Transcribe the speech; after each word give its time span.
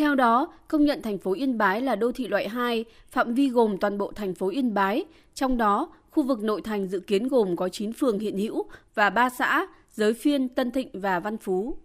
Theo 0.00 0.14
đó, 0.14 0.52
công 0.68 0.84
nhận 0.84 1.02
thành 1.02 1.18
phố 1.18 1.32
Yên 1.32 1.58
Bái 1.58 1.80
là 1.80 1.96
đô 1.96 2.12
thị 2.12 2.28
loại 2.28 2.48
2, 2.48 2.84
phạm 3.08 3.34
vi 3.34 3.48
gồm 3.48 3.78
toàn 3.78 3.98
bộ 3.98 4.12
thành 4.12 4.34
phố 4.34 4.48
Yên 4.48 4.74
Bái, 4.74 5.04
trong 5.34 5.56
đó 5.56 5.92
khu 6.10 6.22
vực 6.22 6.42
nội 6.42 6.60
thành 6.62 6.86
dự 6.86 7.00
kiến 7.00 7.28
gồm 7.28 7.56
có 7.56 7.68
9 7.68 7.92
phường 7.92 8.18
hiện 8.18 8.38
hữu 8.38 8.64
và 8.94 9.10
3 9.10 9.30
xã, 9.30 9.66
Giới 9.90 10.14
Phiên, 10.14 10.48
Tân 10.48 10.70
Thịnh 10.70 10.88
và 10.92 11.20
Văn 11.20 11.36
Phú. 11.36 11.76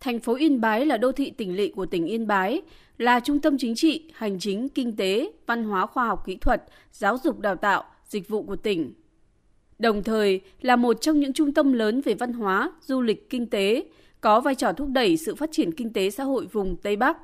Thành 0.00 0.20
phố 0.20 0.34
Yên 0.34 0.60
Bái 0.60 0.86
là 0.86 0.96
đô 0.96 1.12
thị 1.12 1.30
tỉnh 1.30 1.56
lỵ 1.56 1.68
của 1.68 1.86
tỉnh 1.86 2.06
Yên 2.06 2.26
Bái, 2.26 2.62
là 2.98 3.20
trung 3.20 3.40
tâm 3.40 3.58
chính 3.58 3.74
trị, 3.74 4.10
hành 4.14 4.38
chính, 4.38 4.68
kinh 4.68 4.96
tế, 4.96 5.32
văn 5.46 5.64
hóa 5.64 5.86
khoa 5.86 6.06
học 6.06 6.22
kỹ 6.26 6.36
thuật, 6.36 6.64
giáo 6.92 7.18
dục 7.24 7.40
đào 7.40 7.56
tạo, 7.56 7.84
dịch 8.08 8.28
vụ 8.28 8.42
của 8.42 8.56
tỉnh. 8.56 8.92
Đồng 9.78 10.02
thời 10.02 10.40
là 10.60 10.76
một 10.76 11.00
trong 11.00 11.20
những 11.20 11.32
trung 11.32 11.54
tâm 11.54 11.72
lớn 11.72 12.00
về 12.00 12.14
văn 12.14 12.32
hóa, 12.32 12.72
du 12.80 13.00
lịch, 13.00 13.30
kinh 13.30 13.46
tế, 13.46 13.84
có 14.20 14.40
vai 14.40 14.54
trò 14.54 14.72
thúc 14.72 14.88
đẩy 14.88 15.16
sự 15.16 15.34
phát 15.34 15.48
triển 15.52 15.72
kinh 15.72 15.92
tế 15.92 16.10
xã 16.10 16.24
hội 16.24 16.46
vùng 16.46 16.76
Tây 16.76 16.96
Bắc. 16.96 17.18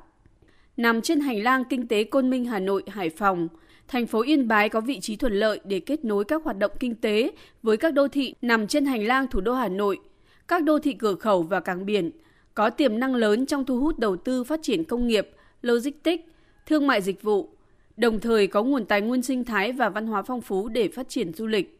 Nằm 0.77 1.01
trên 1.01 1.19
hành 1.19 1.43
lang 1.43 1.63
kinh 1.69 1.87
tế 1.87 2.03
Côn 2.03 2.29
Minh 2.29 2.45
Hà 2.45 2.59
Nội, 2.59 2.83
Hải 2.87 3.09
Phòng, 3.09 3.47
thành 3.87 4.07
phố 4.07 4.21
Yên 4.21 4.47
Bái 4.47 4.69
có 4.69 4.81
vị 4.81 4.99
trí 4.99 5.15
thuận 5.15 5.33
lợi 5.33 5.59
để 5.63 5.79
kết 5.79 6.05
nối 6.05 6.25
các 6.25 6.43
hoạt 6.43 6.57
động 6.57 6.71
kinh 6.79 6.95
tế 6.95 7.31
với 7.63 7.77
các 7.77 7.93
đô 7.93 8.07
thị 8.07 8.35
nằm 8.41 8.67
trên 8.67 8.85
hành 8.85 9.07
lang 9.07 9.27
thủ 9.27 9.41
đô 9.41 9.53
Hà 9.53 9.69
Nội, 9.69 9.99
các 10.47 10.63
đô 10.63 10.79
thị 10.79 10.93
cửa 10.93 11.15
khẩu 11.15 11.43
và 11.43 11.59
cảng 11.59 11.85
biển, 11.85 12.11
có 12.53 12.69
tiềm 12.69 12.99
năng 12.99 13.15
lớn 13.15 13.45
trong 13.45 13.65
thu 13.65 13.79
hút 13.79 13.99
đầu 13.99 14.17
tư 14.17 14.43
phát 14.43 14.59
triển 14.63 14.83
công 14.83 15.07
nghiệp, 15.07 15.29
logistics, 15.61 16.23
thương 16.65 16.87
mại 16.87 17.01
dịch 17.01 17.21
vụ, 17.21 17.49
đồng 17.97 18.19
thời 18.19 18.47
có 18.47 18.63
nguồn 18.63 18.85
tài 18.85 19.01
nguyên 19.01 19.21
sinh 19.21 19.43
thái 19.43 19.71
và 19.71 19.89
văn 19.89 20.07
hóa 20.07 20.21
phong 20.21 20.41
phú 20.41 20.69
để 20.69 20.87
phát 20.87 21.09
triển 21.09 21.33
du 21.33 21.47
lịch. 21.47 21.79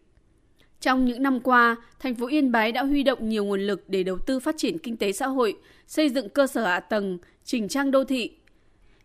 Trong 0.81 1.05
những 1.05 1.23
năm 1.23 1.39
qua, 1.39 1.75
thành 1.99 2.15
phố 2.15 2.27
Yên 2.27 2.51
Bái 2.51 2.71
đã 2.71 2.84
huy 2.84 3.03
động 3.03 3.29
nhiều 3.29 3.45
nguồn 3.45 3.62
lực 3.62 3.84
để 3.87 4.03
đầu 4.03 4.17
tư 4.17 4.39
phát 4.39 4.55
triển 4.57 4.77
kinh 4.77 4.98
tế 4.98 5.12
xã 5.12 5.27
hội, 5.27 5.57
xây 5.87 6.09
dựng 6.09 6.29
cơ 6.29 6.48
sở 6.48 6.65
hạ 6.65 6.79
tầng, 6.79 7.17
chỉnh 7.43 7.67
trang 7.67 7.91
đô 7.91 8.03
thị. 8.03 8.31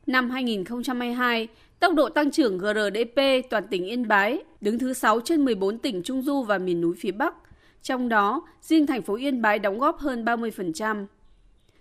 Năm 0.09 0.31
2022, 0.31 1.49
tốc 1.81 1.95
độ 1.95 2.09
tăng 2.09 2.31
trưởng 2.31 2.59
GRDP 2.59 3.21
toàn 3.51 3.65
tỉnh 3.71 3.85
Yên 3.85 4.09
Bái 4.09 4.39
đứng 4.61 4.79
thứ 4.79 4.93
6 4.93 5.21
trên 5.21 5.45
14 5.45 5.79
tỉnh 5.79 6.03
Trung 6.03 6.23
Du 6.23 6.43
và 6.43 6.59
miền 6.59 6.81
núi 6.81 6.95
phía 6.99 7.11
Bắc. 7.11 7.35
Trong 7.83 8.09
đó, 8.09 8.43
riêng 8.63 8.87
thành 8.87 9.03
phố 9.03 9.15
Yên 9.15 9.43
Bái 9.43 9.59
đóng 9.59 9.79
góp 9.79 9.99
hơn 9.99 10.25
30%. 10.25 11.07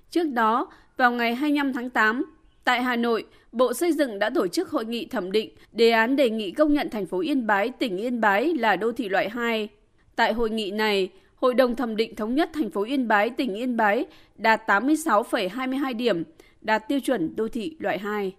Trước 0.10 0.24
đó, 0.24 0.72
vào 0.98 1.12
ngày 1.12 1.36
25 1.36 1.74
tháng 1.74 1.90
8, 1.90 2.26
tại 2.64 2.84
Hà 2.84 2.96
Nội, 2.96 3.26
Bộ 3.52 3.74
Xây 3.74 3.94
dựng 3.94 4.20
đã 4.20 4.30
tổ 4.30 4.48
chức 4.48 4.70
hội 4.70 4.86
nghị 4.86 5.06
thẩm 5.06 5.32
định 5.32 5.50
đề 5.72 5.90
án 5.90 6.16
đề 6.16 6.30
nghị 6.30 6.52
công 6.52 6.74
nhận 6.74 6.90
thành 6.90 7.06
phố 7.06 7.20
Yên 7.20 7.48
Bái, 7.48 7.70
tỉnh 7.70 7.98
Yên 7.98 8.22
Bái 8.22 8.54
là 8.54 8.76
đô 8.76 8.92
thị 8.92 9.10
loại 9.10 9.30
2. 9.30 9.70
Tại 10.16 10.34
hội 10.34 10.50
nghị 10.50 10.72
này, 10.72 11.10
Hội 11.38 11.54
đồng 11.54 11.76
thẩm 11.76 11.96
định 11.96 12.16
thống 12.16 12.36
nhất 12.36 12.50
thành 12.54 12.70
phố 12.70 12.84
Yên 12.84 13.08
Bái, 13.08 13.30
tỉnh 13.30 13.56
Yên 13.56 13.78
Bái 13.78 14.06
đạt 14.36 14.62
86,22 14.68 15.98
điểm, 15.98 16.24
đạt 16.62 16.88
tiêu 16.88 17.00
chuẩn 17.00 17.36
đô 17.36 17.48
thị 17.48 17.76
loại 17.80 18.00
2. 18.00 18.36